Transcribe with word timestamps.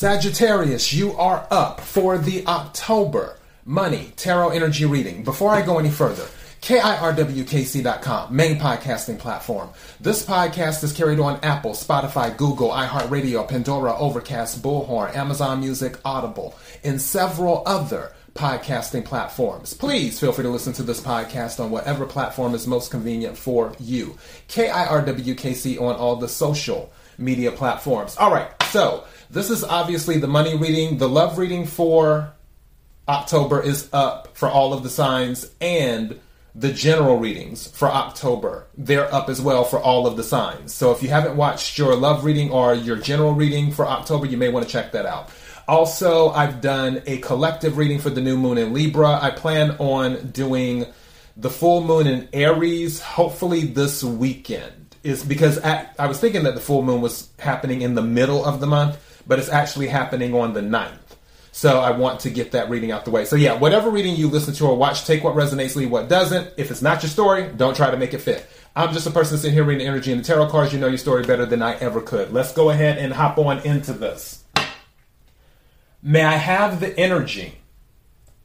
Sagittarius, 0.00 0.94
you 0.94 1.12
are 1.18 1.46
up 1.50 1.78
for 1.78 2.16
the 2.16 2.46
October 2.46 3.36
Money 3.66 4.14
Tarot 4.16 4.48
Energy 4.48 4.86
Reading. 4.86 5.22
Before 5.24 5.50
I 5.50 5.60
go 5.60 5.78
any 5.78 5.90
further, 5.90 6.26
KIRWKC.com, 6.62 8.34
main 8.34 8.58
podcasting 8.58 9.18
platform. 9.18 9.68
This 10.00 10.24
podcast 10.24 10.82
is 10.84 10.94
carried 10.94 11.20
on 11.20 11.38
Apple, 11.42 11.72
Spotify, 11.72 12.34
Google, 12.34 12.70
iHeartRadio, 12.70 13.46
Pandora, 13.46 13.94
Overcast, 13.94 14.62
Bullhorn, 14.62 15.14
Amazon 15.14 15.60
Music, 15.60 15.98
Audible, 16.02 16.56
and 16.82 16.98
several 16.98 17.62
other 17.66 18.12
podcasting 18.32 19.04
platforms. 19.04 19.74
Please 19.74 20.18
feel 20.18 20.32
free 20.32 20.44
to 20.44 20.48
listen 20.48 20.72
to 20.72 20.82
this 20.82 21.02
podcast 21.02 21.62
on 21.62 21.70
whatever 21.70 22.06
platform 22.06 22.54
is 22.54 22.66
most 22.66 22.90
convenient 22.90 23.36
for 23.36 23.74
you. 23.78 24.16
KIRWKC 24.48 25.78
on 25.78 25.94
all 25.96 26.16
the 26.16 26.26
social 26.26 26.90
media 27.18 27.52
platforms. 27.52 28.16
All 28.16 28.32
right, 28.32 28.50
so 28.70 29.04
this 29.30 29.50
is 29.50 29.62
obviously 29.62 30.18
the 30.18 30.26
money 30.26 30.56
reading. 30.56 30.98
The 30.98 31.08
love 31.08 31.38
reading 31.38 31.66
for 31.66 32.32
October 33.08 33.62
is 33.62 33.88
up 33.92 34.36
for 34.36 34.48
all 34.48 34.72
of 34.72 34.82
the 34.82 34.90
signs 34.90 35.50
and 35.60 36.18
the 36.54 36.72
general 36.72 37.18
readings 37.18 37.68
for 37.68 37.88
October. 37.88 38.66
They're 38.76 39.12
up 39.14 39.28
as 39.28 39.40
well 39.40 39.64
for 39.64 39.78
all 39.78 40.06
of 40.06 40.16
the 40.16 40.24
signs. 40.24 40.74
So 40.74 40.90
if 40.90 41.02
you 41.02 41.08
haven't 41.08 41.36
watched 41.36 41.78
your 41.78 41.94
love 41.94 42.24
reading 42.24 42.50
or 42.50 42.74
your 42.74 42.96
general 42.96 43.32
reading 43.32 43.70
for 43.70 43.86
October, 43.86 44.26
you 44.26 44.36
may 44.36 44.48
want 44.48 44.66
to 44.66 44.72
check 44.72 44.92
that 44.92 45.06
out. 45.06 45.30
Also, 45.68 46.30
I've 46.30 46.60
done 46.60 47.02
a 47.06 47.18
collective 47.18 47.76
reading 47.76 48.00
for 48.00 48.10
the 48.10 48.20
new 48.20 48.36
moon 48.36 48.58
in 48.58 48.72
Libra. 48.72 49.20
I 49.22 49.30
plan 49.30 49.76
on 49.78 50.30
doing 50.32 50.86
the 51.36 51.50
full 51.50 51.84
moon 51.84 52.08
in 52.08 52.28
Aries, 52.32 53.00
hopefully 53.00 53.60
this 53.62 54.02
weekend. 54.02 54.96
Is 55.02 55.24
because 55.24 55.58
I, 55.60 55.88
I 55.98 56.08
was 56.08 56.18
thinking 56.20 56.42
that 56.42 56.54
the 56.54 56.60
full 56.60 56.82
moon 56.82 57.00
was 57.00 57.30
happening 57.38 57.82
in 57.82 57.94
the 57.94 58.02
middle 58.02 58.44
of 58.44 58.60
the 58.60 58.66
month, 58.66 58.98
but 59.30 59.38
it's 59.38 59.48
actually 59.48 59.86
happening 59.86 60.34
on 60.34 60.54
the 60.54 60.60
9th. 60.60 60.98
So 61.52 61.78
I 61.78 61.92
want 61.92 62.18
to 62.20 62.30
get 62.30 62.50
that 62.50 62.68
reading 62.68 62.90
out 62.90 63.04
the 63.04 63.12
way. 63.12 63.24
So 63.24 63.36
yeah, 63.36 63.56
whatever 63.56 63.88
reading 63.88 64.16
you 64.16 64.26
listen 64.26 64.54
to 64.54 64.66
or 64.66 64.76
watch, 64.76 65.06
take 65.06 65.22
what 65.22 65.36
resonates, 65.36 65.76
leave 65.76 65.88
what 65.88 66.08
doesn't. 66.08 66.52
If 66.56 66.72
it's 66.72 66.82
not 66.82 67.00
your 67.04 67.10
story, 67.10 67.48
don't 67.56 67.76
try 67.76 67.92
to 67.92 67.96
make 67.96 68.12
it 68.12 68.18
fit. 68.18 68.44
I'm 68.74 68.92
just 68.92 69.06
a 69.06 69.10
person 69.12 69.38
sitting 69.38 69.54
here 69.54 69.62
reading 69.62 69.86
energy 69.86 70.10
and 70.10 70.20
the 70.20 70.24
tarot 70.24 70.48
cards. 70.48 70.72
You 70.72 70.80
know 70.80 70.88
your 70.88 70.98
story 70.98 71.22
better 71.22 71.46
than 71.46 71.62
I 71.62 71.76
ever 71.76 72.00
could. 72.00 72.32
Let's 72.32 72.52
go 72.52 72.70
ahead 72.70 72.98
and 72.98 73.12
hop 73.12 73.38
on 73.38 73.60
into 73.60 73.92
this. 73.92 74.42
May 76.02 76.24
I 76.24 76.34
have 76.34 76.80
the 76.80 76.98
energy 76.98 77.58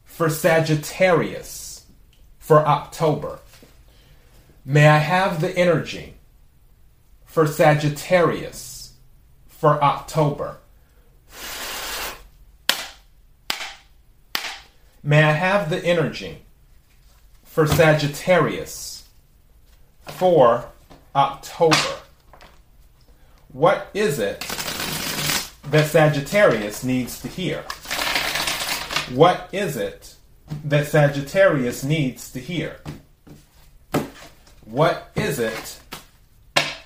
for 0.04 0.30
Sagittarius 0.30 1.84
for 2.38 2.64
October? 2.64 3.40
May 4.64 4.86
I 4.86 4.98
have 4.98 5.40
the 5.40 5.50
energy 5.58 6.14
for 7.24 7.48
Sagittarius 7.48 8.92
for 9.48 9.82
October? 9.82 10.58
May 15.06 15.22
I 15.22 15.30
have 15.30 15.70
the 15.70 15.78
energy 15.84 16.42
for 17.44 17.64
Sagittarius 17.64 19.08
for 20.08 20.64
October? 21.14 22.00
What 23.52 23.88
is 23.94 24.18
it 24.18 24.40
that 25.70 25.86
Sagittarius 25.86 26.82
needs 26.82 27.20
to 27.20 27.28
hear? 27.28 27.62
What 29.14 29.48
is 29.52 29.76
it 29.76 30.16
that 30.64 30.88
Sagittarius 30.88 31.84
needs 31.84 32.32
to 32.32 32.40
hear? 32.40 32.80
What 34.64 35.12
is 35.14 35.38
it 35.38 35.78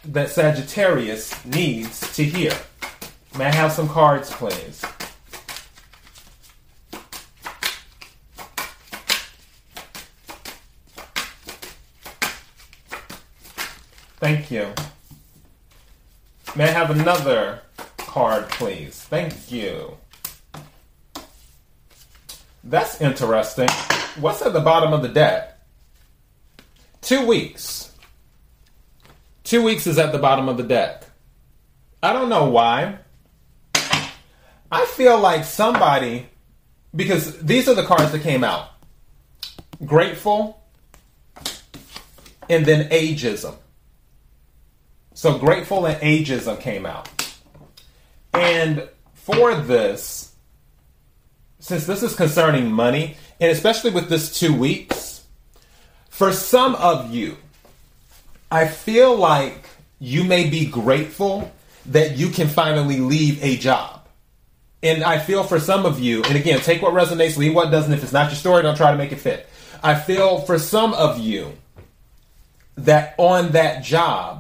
that 0.04 0.28
Sagittarius 0.28 1.42
needs 1.46 2.14
to 2.16 2.24
hear? 2.24 2.52
May 3.38 3.46
I 3.46 3.54
have 3.54 3.72
some 3.72 3.88
cards, 3.88 4.30
please? 4.30 4.84
Thank 14.20 14.50
you. 14.50 14.68
May 16.54 16.64
I 16.64 16.72
have 16.72 16.90
another 16.90 17.62
card, 17.96 18.50
please? 18.50 19.00
Thank 19.02 19.50
you. 19.50 19.96
That's 22.62 23.00
interesting. 23.00 23.70
What's 24.20 24.42
at 24.42 24.52
the 24.52 24.60
bottom 24.60 24.92
of 24.92 25.00
the 25.00 25.08
deck? 25.08 25.58
Two 27.00 27.26
weeks. 27.26 27.96
Two 29.42 29.62
weeks 29.62 29.86
is 29.86 29.98
at 29.98 30.12
the 30.12 30.18
bottom 30.18 30.50
of 30.50 30.58
the 30.58 30.64
deck. 30.64 31.04
I 32.02 32.12
don't 32.12 32.28
know 32.28 32.44
why. 32.44 32.98
I 34.70 34.84
feel 34.86 35.18
like 35.18 35.44
somebody, 35.44 36.28
because 36.94 37.38
these 37.38 37.68
are 37.68 37.74
the 37.74 37.84
cards 37.84 38.12
that 38.12 38.22
came 38.22 38.44
out 38.44 38.68
grateful 39.86 40.62
and 42.50 42.66
then 42.66 42.90
ageism. 42.90 43.54
So 45.14 45.38
Grateful 45.38 45.86
and 45.86 46.00
Ageism 46.00 46.60
came 46.60 46.86
out. 46.86 47.08
And 48.32 48.88
for 49.14 49.54
this, 49.54 50.34
since 51.58 51.86
this 51.86 52.02
is 52.02 52.14
concerning 52.14 52.70
money, 52.70 53.16
and 53.40 53.50
especially 53.50 53.90
with 53.90 54.08
this 54.08 54.38
two 54.38 54.54
weeks, 54.54 55.24
for 56.08 56.32
some 56.32 56.74
of 56.76 57.12
you, 57.14 57.36
I 58.50 58.66
feel 58.66 59.16
like 59.16 59.64
you 59.98 60.24
may 60.24 60.48
be 60.48 60.66
grateful 60.66 61.52
that 61.86 62.16
you 62.16 62.30
can 62.30 62.48
finally 62.48 62.98
leave 62.98 63.42
a 63.42 63.56
job. 63.56 64.06
And 64.82 65.04
I 65.04 65.18
feel 65.18 65.44
for 65.44 65.60
some 65.60 65.84
of 65.84 66.00
you, 66.00 66.22
and 66.24 66.36
again, 66.36 66.60
take 66.60 66.80
what 66.80 66.94
resonates, 66.94 67.36
leave 67.36 67.54
what 67.54 67.70
doesn't. 67.70 67.92
If 67.92 68.02
it's 68.02 68.12
not 68.12 68.30
your 68.30 68.36
story, 68.36 68.62
don't 68.62 68.76
try 68.76 68.90
to 68.90 68.96
make 68.96 69.12
it 69.12 69.20
fit. 69.20 69.48
I 69.82 69.94
feel 69.94 70.40
for 70.40 70.58
some 70.58 70.94
of 70.94 71.18
you 71.18 71.52
that 72.76 73.14
on 73.18 73.52
that 73.52 73.84
job, 73.84 74.39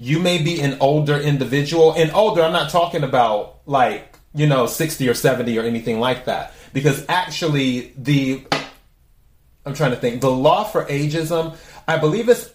you 0.00 0.18
may 0.18 0.42
be 0.42 0.62
an 0.62 0.78
older 0.80 1.18
individual. 1.18 1.92
And 1.92 2.10
older, 2.12 2.42
I'm 2.42 2.54
not 2.54 2.70
talking 2.70 3.04
about 3.04 3.60
like, 3.66 4.16
you 4.34 4.46
know, 4.46 4.66
60 4.66 5.06
or 5.06 5.12
70 5.12 5.58
or 5.58 5.62
anything 5.62 6.00
like 6.00 6.24
that. 6.24 6.54
Because 6.72 7.04
actually, 7.06 7.92
the, 7.98 8.42
I'm 9.66 9.74
trying 9.74 9.90
to 9.90 9.98
think, 9.98 10.22
the 10.22 10.30
law 10.30 10.64
for 10.64 10.86
ageism, 10.86 11.54
I 11.86 11.98
believe 11.98 12.30
it's 12.30 12.50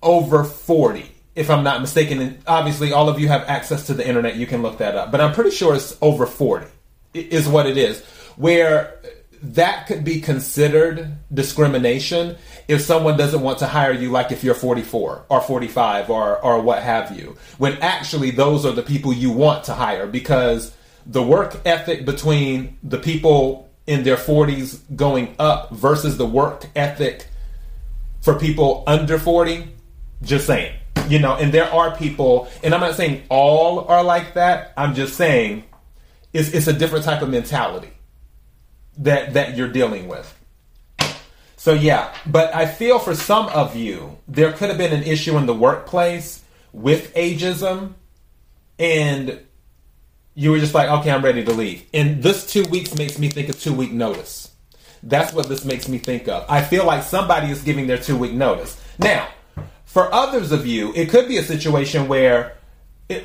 over 0.00 0.44
40, 0.44 1.10
if 1.34 1.50
I'm 1.50 1.64
not 1.64 1.80
mistaken. 1.80 2.20
And 2.20 2.38
obviously, 2.46 2.92
all 2.92 3.08
of 3.08 3.18
you 3.18 3.26
have 3.26 3.42
access 3.48 3.86
to 3.86 3.94
the 3.94 4.06
internet, 4.06 4.36
you 4.36 4.46
can 4.46 4.62
look 4.62 4.78
that 4.78 4.94
up. 4.94 5.10
But 5.10 5.20
I'm 5.20 5.32
pretty 5.32 5.50
sure 5.50 5.74
it's 5.74 5.98
over 6.00 6.26
40, 6.26 6.68
is 7.12 7.48
what 7.48 7.66
it 7.66 7.76
is. 7.76 8.04
Where 8.36 9.00
that 9.42 9.86
could 9.86 10.04
be 10.04 10.20
considered 10.20 11.16
discrimination 11.32 12.36
if 12.66 12.80
someone 12.80 13.16
doesn't 13.16 13.40
want 13.40 13.58
to 13.58 13.66
hire 13.66 13.92
you 13.92 14.10
like 14.10 14.32
if 14.32 14.42
you're 14.42 14.54
44 14.54 15.26
or 15.28 15.40
45 15.40 16.10
or 16.10 16.38
or 16.44 16.60
what 16.60 16.82
have 16.82 17.16
you 17.16 17.36
when 17.58 17.74
actually 17.78 18.30
those 18.30 18.66
are 18.66 18.72
the 18.72 18.82
people 18.82 19.12
you 19.12 19.30
want 19.30 19.64
to 19.64 19.74
hire 19.74 20.06
because 20.06 20.74
the 21.06 21.22
work 21.22 21.60
ethic 21.64 22.04
between 22.04 22.78
the 22.82 22.98
people 22.98 23.70
in 23.86 24.02
their 24.02 24.16
40s 24.16 24.80
going 24.94 25.34
up 25.38 25.70
versus 25.70 26.16
the 26.16 26.26
work 26.26 26.66
ethic 26.74 27.28
for 28.20 28.38
people 28.38 28.82
under 28.86 29.18
40 29.18 29.68
just 30.22 30.46
saying 30.46 30.74
you 31.08 31.18
know 31.18 31.36
and 31.36 31.52
there 31.52 31.72
are 31.72 31.96
people 31.96 32.48
and 32.64 32.74
i'm 32.74 32.80
not 32.80 32.96
saying 32.96 33.22
all 33.28 33.80
are 33.86 34.02
like 34.02 34.34
that 34.34 34.72
i'm 34.76 34.94
just 34.94 35.16
saying 35.16 35.64
it's, 36.32 36.50
it's 36.50 36.66
a 36.66 36.72
different 36.72 37.04
type 37.04 37.22
of 37.22 37.30
mentality 37.30 37.90
that 38.98 39.34
that 39.34 39.56
you're 39.56 39.68
dealing 39.68 40.08
with. 40.08 40.34
So 41.56 41.72
yeah, 41.72 42.14
but 42.26 42.54
I 42.54 42.66
feel 42.66 42.98
for 42.98 43.14
some 43.14 43.46
of 43.46 43.74
you 43.74 44.18
there 44.28 44.52
could 44.52 44.68
have 44.68 44.78
been 44.78 44.92
an 44.92 45.02
issue 45.02 45.36
in 45.36 45.46
the 45.46 45.54
workplace 45.54 46.42
with 46.72 47.12
ageism 47.14 47.94
and 48.78 49.40
you 50.34 50.52
were 50.52 50.58
just 50.60 50.74
like, 50.74 50.88
okay, 50.88 51.10
I'm 51.10 51.24
ready 51.24 51.44
to 51.44 51.52
leave. 51.52 51.84
And 51.92 52.22
this 52.22 52.46
two 52.46 52.62
weeks 52.64 52.96
makes 52.96 53.18
me 53.18 53.28
think 53.28 53.48
of 53.48 53.60
two 53.60 53.74
week 53.74 53.90
notice. 53.90 54.52
That's 55.02 55.32
what 55.32 55.48
this 55.48 55.64
makes 55.64 55.88
me 55.88 55.98
think 55.98 56.28
of. 56.28 56.44
I 56.48 56.62
feel 56.62 56.84
like 56.84 57.02
somebody 57.02 57.50
is 57.50 57.62
giving 57.62 57.86
their 57.86 57.98
two 57.98 58.16
week 58.16 58.32
notice. 58.32 58.80
Now, 58.98 59.28
for 59.84 60.12
others 60.12 60.52
of 60.52 60.66
you, 60.66 60.92
it 60.94 61.08
could 61.08 61.28
be 61.28 61.38
a 61.38 61.42
situation 61.42 62.08
where 62.08 62.57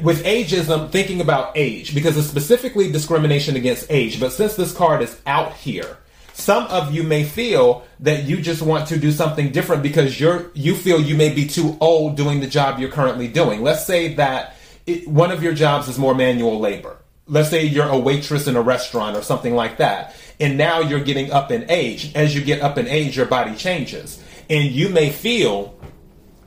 with 0.01 0.23
ageism, 0.23 0.89
thinking 0.89 1.19
about 1.19 1.51
age, 1.55 1.93
because 1.93 2.17
it's 2.17 2.27
specifically 2.27 2.91
discrimination 2.91 3.55
against 3.55 3.85
age. 3.89 4.19
But 4.19 4.31
since 4.31 4.55
this 4.55 4.73
card 4.73 5.01
is 5.01 5.19
out 5.25 5.53
here, 5.53 5.97
some 6.33 6.65
of 6.67 6.93
you 6.93 7.03
may 7.03 7.23
feel 7.23 7.85
that 7.99 8.23
you 8.23 8.41
just 8.41 8.61
want 8.61 8.87
to 8.87 8.97
do 8.97 9.11
something 9.11 9.51
different 9.51 9.83
because 9.83 10.19
you're 10.19 10.49
you 10.55 10.75
feel 10.75 10.99
you 10.99 11.15
may 11.15 11.33
be 11.33 11.45
too 11.45 11.77
old 11.79 12.17
doing 12.17 12.39
the 12.39 12.47
job 12.47 12.79
you're 12.79 12.89
currently 12.89 13.27
doing. 13.27 13.61
Let's 13.61 13.85
say 13.85 14.15
that 14.15 14.55
it, 14.85 15.07
one 15.07 15.31
of 15.31 15.43
your 15.43 15.53
jobs 15.53 15.87
is 15.87 15.99
more 15.99 16.15
manual 16.15 16.59
labor. 16.59 16.97
Let's 17.27 17.49
say 17.49 17.65
you're 17.65 17.87
a 17.87 17.97
waitress 17.97 18.47
in 18.47 18.55
a 18.55 18.61
restaurant 18.61 19.15
or 19.15 19.21
something 19.21 19.53
like 19.53 19.77
that. 19.77 20.15
And 20.39 20.57
now 20.57 20.79
you're 20.79 21.03
getting 21.03 21.31
up 21.31 21.51
in 21.51 21.69
age. 21.69 22.13
As 22.15 22.35
you 22.35 22.41
get 22.41 22.61
up 22.61 22.77
in 22.77 22.87
age, 22.87 23.15
your 23.15 23.27
body 23.27 23.55
changes. 23.55 24.21
And 24.49 24.71
you 24.71 24.89
may 24.89 25.09
feel 25.09 25.79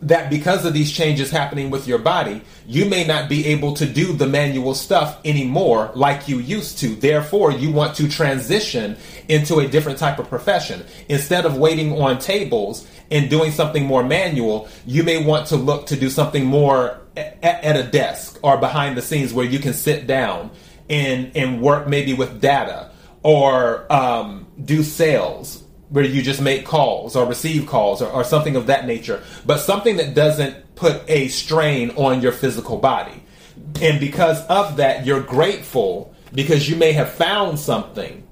that 0.03 0.31
because 0.31 0.65
of 0.65 0.75
these 0.75 0.93
changes 0.93 1.31
happening 1.31 1.71
with 1.71 1.89
your 1.89 1.99
body, 1.99 2.43
you 2.67 2.85
may 2.85 3.05
not 3.05 3.29
be 3.29 3.47
able 3.47 3.75
to 3.75 3.87
do 3.87 4.13
the 4.13 4.27
manual 4.27 4.75
stuff 4.75 5.19
anymore 5.25 5.91
like 5.95 6.29
you 6.29 6.39
used 6.39 6.79
to. 6.79 6.89
Therefore, 6.89 7.51
you 7.51 7.71
want 7.71 7.97
to 7.97 8.09
transition 8.09 8.97
into 9.29 9.59
a 9.59 9.69
different 9.69 9.99
type 9.99 10.19
of 10.19 10.29
profession. 10.29 10.85
Instead 11.09 11.47
of 11.47 11.57
waiting 11.57 12.01
on 12.01 12.19
tables 12.19 12.87
and 13.11 13.31
doing 13.31 13.51
something 13.51 13.85
more 13.85 14.03
manual, 14.03 14.69
you 14.85 15.03
may 15.03 15.25
want 15.25 15.47
to 15.49 15.57
look 15.57 15.87
to 15.87 15.97
do 15.97 16.11
something 16.11 16.45
more 16.45 17.01
at, 17.17 17.43
at 17.43 17.77
a 17.77 17.85
desk 17.85 18.39
or 18.43 18.59
behind 18.59 18.97
the 18.97 19.03
scenes 19.03 19.33
where 19.33 19.47
you 19.47 19.59
can 19.59 19.73
sit 19.73 20.07
down 20.07 20.51
and, 20.91 21.37
and 21.37 21.61
work 21.61 21.89
maybe 21.89 22.13
with 22.13 22.41
data 22.41 22.91
or 23.23 23.91
um, 23.93 24.47
do 24.65 24.83
sales 24.83 25.65
where 25.89 26.05
you 26.05 26.23
just 26.23 26.41
make 26.41 26.65
calls 26.65 27.15
or 27.15 27.27
receive 27.27 27.67
calls 27.67 28.03
or, 28.03 28.11
or, 28.11 28.25
something 28.25 28.57
of 28.57 28.67
that 28.67 28.87
nature, 28.87 29.23
but 29.45 29.59
something 29.59 29.97
that 29.99 30.15
doesn't 30.15 30.75
put 30.75 31.03
a 31.09 31.29
strain 31.29 31.91
on 31.91 32.21
your 32.21 32.33
physical 32.33 32.77
body. 32.77 33.23
And 33.81 34.01
because 34.01 34.45
of 34.47 34.77
that, 34.79 35.07
you're 35.07 35.21
grateful 35.21 36.13
because 36.33 36.69
you 36.69 36.77
may 36.77 36.93
have 36.93 37.13
found 37.13 37.59
something 37.59 38.27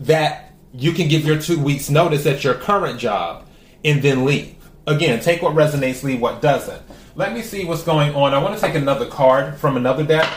that 0.00 0.52
you 0.74 0.92
can 0.92 1.08
give 1.08 1.24
your 1.24 1.40
two 1.40 1.58
weeks 1.58 1.88
notice 1.88 2.26
at 2.26 2.44
your 2.44 2.54
current 2.54 2.98
job 2.98 3.46
and 3.84 4.02
then 4.02 4.24
leave. 4.24 4.56
Again, 4.86 5.20
take 5.20 5.42
what 5.42 5.54
resonates, 5.54 6.02
leave 6.02 6.20
what 6.20 6.42
doesn't. 6.42 6.82
Let 7.14 7.32
me 7.32 7.42
see 7.42 7.64
what's 7.64 7.82
going 7.82 8.14
on. 8.14 8.34
I 8.34 8.42
want 8.42 8.54
to 8.56 8.60
take 8.60 8.74
another 8.74 9.06
card 9.06 9.56
from 9.56 9.76
another 9.76 10.04
deck. 10.04 10.28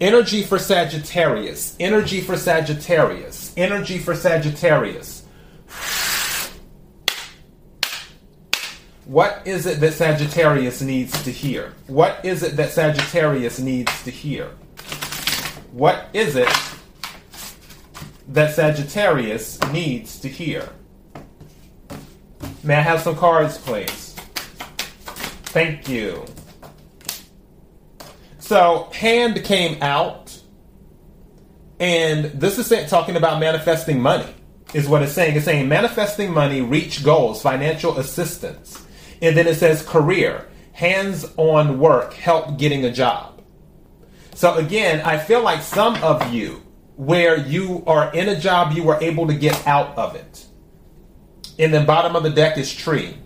Energy 0.00 0.42
for 0.42 0.58
Sagittarius. 0.58 1.74
Energy 1.80 2.20
for 2.20 2.36
Sagittarius. 2.36 3.54
Energy 3.56 3.98
for 3.98 4.14
Sagittarius. 4.14 5.15
What 9.06 9.42
is 9.44 9.66
it 9.66 9.78
that 9.78 9.92
Sagittarius 9.92 10.82
needs 10.82 11.22
to 11.22 11.30
hear? 11.30 11.72
What 11.86 12.24
is 12.24 12.42
it 12.42 12.56
that 12.56 12.70
Sagittarius 12.70 13.60
needs 13.60 14.02
to 14.02 14.10
hear? 14.10 14.48
What 15.70 16.08
is 16.12 16.34
it 16.34 16.52
that 18.28 18.56
Sagittarius 18.56 19.62
needs 19.70 20.18
to 20.18 20.28
hear? 20.28 20.68
May 22.64 22.74
I 22.74 22.80
have 22.80 23.00
some 23.00 23.14
cards, 23.14 23.58
please? 23.58 24.16
Thank 25.54 25.88
you. 25.88 26.24
So, 28.40 28.90
hand 28.92 29.44
came 29.44 29.80
out, 29.84 30.36
and 31.78 32.24
this 32.24 32.58
is 32.58 32.90
talking 32.90 33.14
about 33.14 33.38
manifesting 33.38 34.00
money, 34.00 34.34
is 34.74 34.88
what 34.88 35.02
it's 35.02 35.12
saying. 35.12 35.36
It's 35.36 35.44
saying 35.44 35.68
manifesting 35.68 36.32
money, 36.32 36.60
reach 36.60 37.04
goals, 37.04 37.40
financial 37.40 37.98
assistance. 37.98 38.82
And 39.22 39.36
then 39.36 39.46
it 39.46 39.56
says 39.56 39.82
career, 39.82 40.46
hands 40.72 41.26
on 41.36 41.78
work, 41.78 42.14
help 42.14 42.58
getting 42.58 42.84
a 42.84 42.92
job. 42.92 43.42
So 44.34 44.54
again, 44.54 45.00
I 45.00 45.18
feel 45.18 45.42
like 45.42 45.62
some 45.62 45.94
of 46.02 46.32
you, 46.32 46.62
where 46.96 47.38
you 47.38 47.82
are 47.86 48.12
in 48.14 48.28
a 48.28 48.38
job, 48.38 48.72
you 48.72 48.82
were 48.82 48.98
able 49.00 49.26
to 49.26 49.34
get 49.34 49.66
out 49.66 49.96
of 49.96 50.14
it. 50.14 50.46
And 51.58 51.72
then 51.72 51.86
bottom 51.86 52.14
of 52.14 52.22
the 52.22 52.30
deck 52.30 52.58
is 52.58 52.74
tree, 52.74 53.16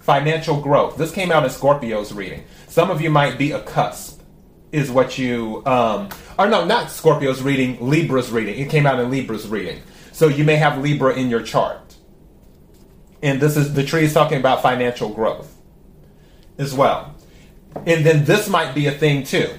financial 0.00 0.60
growth. 0.60 0.96
This 0.96 1.12
came 1.12 1.30
out 1.30 1.44
in 1.44 1.50
Scorpio's 1.50 2.12
reading. 2.12 2.44
Some 2.66 2.90
of 2.90 3.00
you 3.02 3.10
might 3.10 3.36
be 3.36 3.52
a 3.52 3.60
cusp, 3.60 4.22
is 4.72 4.90
what 4.90 5.18
you, 5.18 5.62
um, 5.66 6.08
or 6.38 6.48
no, 6.48 6.64
not 6.64 6.90
Scorpio's 6.90 7.42
reading, 7.42 7.78
Libra's 7.80 8.30
reading. 8.30 8.58
It 8.58 8.70
came 8.70 8.86
out 8.86 9.00
in 9.00 9.10
Libra's 9.10 9.48
reading. 9.48 9.82
So 10.12 10.28
you 10.28 10.44
may 10.44 10.56
have 10.56 10.78
Libra 10.78 11.14
in 11.14 11.28
your 11.28 11.42
chart 11.42 11.88
and 13.22 13.40
this 13.40 13.56
is 13.56 13.74
the 13.74 13.84
tree 13.84 14.04
is 14.04 14.14
talking 14.14 14.38
about 14.38 14.62
financial 14.62 15.08
growth 15.08 15.54
as 16.58 16.74
well. 16.74 17.14
And 17.86 18.04
then 18.04 18.24
this 18.24 18.48
might 18.48 18.74
be 18.74 18.86
a 18.86 18.92
thing 18.92 19.24
too, 19.24 19.50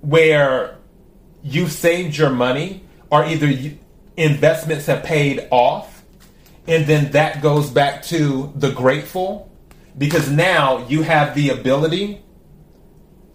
where 0.00 0.78
you've 1.42 1.72
saved 1.72 2.16
your 2.16 2.30
money, 2.30 2.84
or 3.10 3.24
either 3.24 3.76
investments 4.16 4.86
have 4.86 5.02
paid 5.02 5.46
off, 5.50 6.04
and 6.66 6.86
then 6.86 7.12
that 7.12 7.42
goes 7.42 7.70
back 7.70 8.02
to 8.04 8.52
the 8.56 8.70
grateful, 8.72 9.50
because 9.96 10.30
now 10.30 10.86
you 10.88 11.02
have 11.02 11.34
the 11.34 11.50
ability 11.50 12.22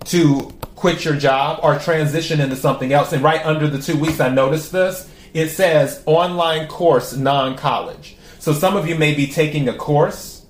to 0.06 0.54
quit 0.76 1.04
your 1.04 1.16
job 1.16 1.60
or 1.64 1.78
transition 1.80 2.40
into 2.40 2.56
something 2.56 2.94
else. 2.94 3.12
And 3.12 3.24
right 3.24 3.46
under 3.46 3.68
the 3.68 3.82
two 3.82 3.98
weeks, 3.98 4.20
I 4.20 4.30
noticed 4.30 4.72
this. 4.72 5.10
It 5.34 5.50
says 5.50 6.02
online 6.06 6.68
course 6.68 7.16
non 7.16 7.58
college. 7.58 8.16
So 8.40 8.54
some 8.54 8.76
of 8.76 8.88
you 8.88 8.96
may 8.96 9.14
be 9.14 9.28
taking 9.28 9.68
a 9.70 9.74
course. 9.74 10.46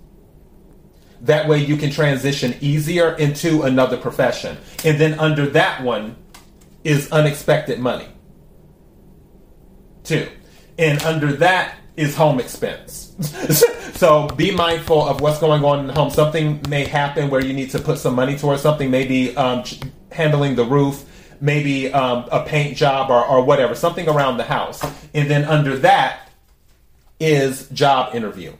That 1.22 1.48
way 1.48 1.64
you 1.64 1.78
can 1.78 1.90
transition 1.90 2.56
easier 2.62 3.16
into 3.16 3.64
another 3.64 3.98
profession. 3.98 4.58
And 4.86 5.00
then 5.00 5.20
under 5.20 5.48
that 5.48 5.84
one 5.84 6.16
is 6.84 7.12
unexpected 7.12 7.80
money. 7.80 8.08
Two. 10.04 10.30
And 10.78 11.02
under 11.02 11.34
that 11.34 11.76
is 11.96 12.16
home 12.16 12.40
expense. 12.40 13.16
so 13.96 14.28
be 14.30 14.52
mindful 14.52 15.08
of 15.08 15.20
what's 15.20 15.40
going 15.40 15.66
on 15.66 15.80
in 15.80 15.88
the 15.88 15.94
home. 15.94 16.12
Something 16.12 16.62
may 16.70 16.86
happen 16.86 17.30
where 17.30 17.44
you 17.44 17.54
need 17.54 17.72
to 17.72 17.80
put 17.80 17.98
some 17.98 18.14
money 18.14 18.38
towards 18.38 18.62
something, 18.62 18.92
maybe 18.92 19.36
um, 19.36 19.64
handling 20.12 20.56
the 20.56 20.64
roof, 20.64 21.04
maybe 21.42 21.92
um, 21.92 22.26
a 22.32 22.44
paint 22.46 22.78
job 22.78 23.10
or, 23.10 23.26
or 23.26 23.44
whatever, 23.44 23.74
something 23.74 24.08
around 24.08 24.38
the 24.38 24.44
house. 24.44 24.84
And 25.16 25.30
then 25.30 25.46
under 25.46 25.78
that 25.78 26.27
is 27.20 27.68
job 27.70 28.16
interview. 28.16 28.54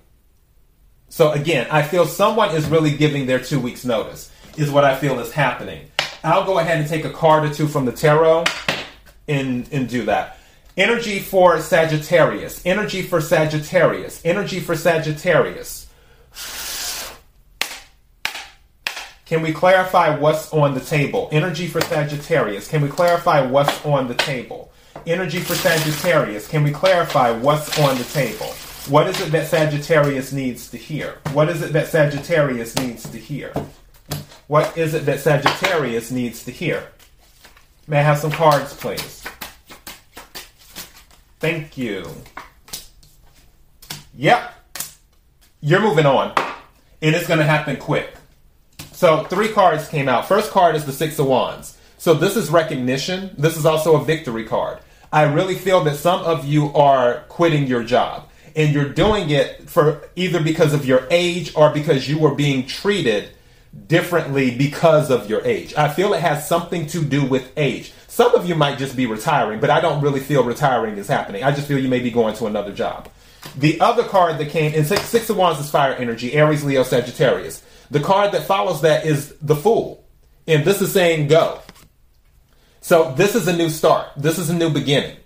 So 1.10 1.32
again, 1.32 1.68
I 1.72 1.84
feel 1.84 2.06
someone 2.06 2.56
is 2.56 2.68
really 2.68 2.96
giving 2.96 3.26
their 3.26 3.40
two 3.40 3.60
weeks 3.60 3.86
notice, 3.86 4.32
is 4.58 4.70
what 4.70 4.84
I 4.84 4.96
feel 4.96 5.20
is 5.20 5.32
happening. 5.32 5.90
I'll 6.24 6.46
go 6.46 6.60
ahead 6.60 6.80
and 6.80 6.88
take 6.88 7.06
a 7.06 7.10
card 7.10 7.46
or 7.46 7.54
two 7.54 7.68
from 7.68 7.86
the 7.86 7.92
tarot 7.92 8.46
and, 9.28 9.68
and 9.72 9.88
do 9.88 10.06
that. 10.06 10.38
Energy 10.76 11.20
for 11.20 11.60
Sagittarius. 11.60 12.62
Energy 12.66 13.02
for 13.02 13.22
Sagittarius. 13.22 14.22
Energy 14.24 14.60
for 14.60 14.76
Sagittarius. 14.76 15.88
Can 19.26 19.42
we 19.42 19.52
clarify 19.52 20.18
what's 20.18 20.54
on 20.54 20.74
the 20.74 20.80
table? 20.80 21.30
Energy 21.32 21.68
for 21.68 21.82
Sagittarius. 21.82 22.68
Can 22.68 22.82
we 22.82 22.90
clarify 22.90 23.42
what's 23.42 23.86
on 23.86 24.08
the 24.08 24.14
table? 24.14 24.72
Energy 25.06 25.40
for 25.40 25.56
Sagittarius. 25.56 26.48
Can 26.48 26.64
we 26.64 26.72
clarify 26.72 27.32
what's 27.32 27.78
on 27.80 27.98
the 27.98 28.04
table? 28.06 28.48
What 28.90 29.08
is 29.08 29.20
it 29.20 29.32
that 29.32 29.48
Sagittarius 29.48 30.32
needs 30.32 30.70
to 30.70 30.78
hear? 30.78 31.20
What 31.34 31.50
is 31.50 31.62
it 31.62 31.74
that 31.74 31.88
Sagittarius 31.88 32.76
needs 32.78 33.04
to 33.10 33.18
hear? 33.18 33.54
What 34.48 34.78
is 34.78 34.94
it 34.94 35.06
that 35.06 35.20
Sagittarius 35.20 36.10
needs 36.10 36.46
to 36.46 36.52
hear? 36.52 36.88
May 37.88 38.00
I 38.00 38.02
have 38.02 38.18
some 38.18 38.32
cards, 38.32 38.74
please? 38.74 39.24
Thank 41.40 41.78
you. 41.78 42.10
Yep. 44.16 44.54
You're 45.62 45.82
moving 45.82 46.06
on. 46.06 46.34
And 47.02 47.16
it's 47.16 47.28
going 47.28 47.40
to 47.40 47.46
happen 47.46 47.78
quick. 47.78 48.14
So, 48.94 49.26
three 49.26 49.50
cards 49.50 49.88
came 49.88 50.10
out. 50.10 50.28
First 50.28 50.50
card 50.50 50.76
is 50.76 50.86
the 50.86 50.92
Six 50.92 51.20
of 51.20 51.28
Wands. 51.28 51.78
So, 51.98 52.14
this 52.14 52.36
is 52.36 52.50
recognition. 52.50 53.36
This 53.38 53.56
is 53.58 53.66
also 53.66 53.96
a 53.96 54.04
victory 54.04 54.46
card. 54.46 54.80
I 55.12 55.24
really 55.24 55.56
feel 55.56 55.84
that 55.86 55.96
some 55.96 56.22
of 56.22 56.46
you 56.46 56.74
are 56.74 57.24
quitting 57.30 57.68
your 57.68 57.84
job 57.84 58.30
and 58.56 58.74
you're 58.74 58.90
doing 58.90 59.30
it 59.30 59.70
for 59.70 60.10
either 60.16 60.42
because 60.42 60.74
of 60.74 60.86
your 60.86 61.08
age 61.10 61.54
or 61.56 61.72
because 61.72 62.10
you 62.10 62.20
were 62.20 62.34
being 62.34 62.66
treated 62.66 63.30
differently 63.86 64.58
because 64.58 65.12
of 65.12 65.30
your 65.30 65.46
age. 65.46 65.76
I 65.76 65.90
feel 65.90 66.14
it 66.14 66.22
has 66.22 66.48
something 66.48 66.88
to 66.88 67.04
do 67.04 67.24
with 67.26 67.52
age. 67.56 67.94
Some 68.08 68.34
of 68.34 68.50
you 68.50 68.56
might 68.56 68.80
just 68.80 68.98
be 68.98 69.06
retiring, 69.06 69.60
but 69.60 69.70
I 69.70 69.80
don't 69.80 70.02
really 70.02 70.20
feel 70.20 70.44
retiring 70.44 70.98
is 70.98 71.08
happening. 71.08 71.44
I 71.44 71.52
just 71.52 71.68
feel 71.68 71.78
you 71.78 71.88
may 71.88 72.00
be 72.00 72.10
going 72.10 72.36
to 72.38 72.48
another 72.48 72.74
job. 72.74 73.10
The 73.56 73.80
other 73.80 74.04
card 74.04 74.40
that 74.40 74.50
came 74.50 74.74
in 74.74 74.86
six, 74.86 75.04
six 75.04 75.30
of 75.30 75.38
Wands 75.38 75.60
is 75.60 75.70
fire 75.70 75.94
energy, 75.94 76.34
Aries, 76.34 76.64
Leo, 76.64 76.84
Sagittarius. 76.84 77.64
The 77.92 78.00
card 78.00 78.32
that 78.34 78.44
follows 78.44 78.82
that 78.82 79.06
is 79.06 79.36
the 79.42 79.56
Fool. 79.56 80.04
And 80.48 80.66
this 80.66 80.82
is 80.82 80.92
saying 80.92 81.28
go. 81.28 81.62
So 82.88 83.12
this 83.18 83.36
is 83.36 83.50
a 83.50 83.54
new 83.54 83.70
start. 83.70 84.08
This 84.16 84.40
is 84.40 84.50
a 84.50 84.54
new 84.54 84.70
beginning. 84.70 85.18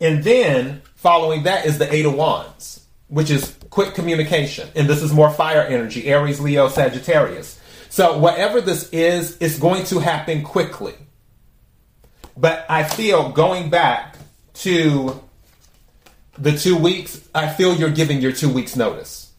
And 0.00 0.24
then 0.24 0.82
following 0.96 1.44
that 1.44 1.66
is 1.66 1.78
the 1.78 1.94
Eight 1.94 2.04
of 2.04 2.14
Wands, 2.14 2.84
which 3.06 3.30
is 3.30 3.56
quick 3.70 3.94
communication. 3.94 4.68
And 4.74 4.88
this 4.88 5.02
is 5.02 5.12
more 5.12 5.30
fire 5.30 5.60
energy, 5.60 6.08
Aries, 6.08 6.40
Leo, 6.40 6.66
Sagittarius. 6.66 7.60
So 7.90 8.18
whatever 8.18 8.60
this 8.60 8.88
is, 8.90 9.38
it's 9.40 9.60
going 9.60 9.84
to 9.84 10.00
happen 10.00 10.42
quickly. 10.42 10.94
But 12.36 12.66
I 12.68 12.82
feel 12.82 13.30
going 13.30 13.70
back 13.70 14.16
to 14.54 15.22
the 16.36 16.58
two 16.58 16.76
weeks, 16.76 17.20
I 17.36 17.50
feel 17.50 17.76
you're 17.76 17.90
giving 17.90 18.20
your 18.20 18.32
two 18.32 18.52
weeks 18.52 18.74
notice, 18.74 19.30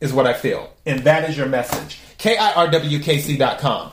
is 0.00 0.12
what 0.12 0.26
I 0.26 0.32
feel. 0.32 0.72
And 0.84 1.04
that 1.04 1.30
is 1.30 1.36
your 1.36 1.46
message. 1.46 2.00
KIRWKC.com 2.18 3.92